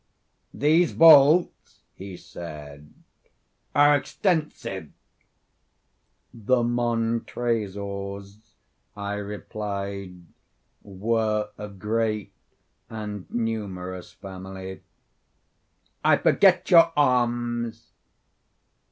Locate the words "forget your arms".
16.17-17.91